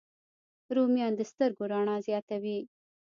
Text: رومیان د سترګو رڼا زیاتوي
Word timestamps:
رومیان 0.75 1.13
د 1.17 1.21
سترګو 1.31 1.63
رڼا 1.71 1.95
زیاتوي 2.07 2.59